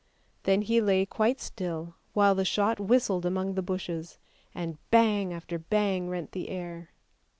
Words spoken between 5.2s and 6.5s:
after bang rent the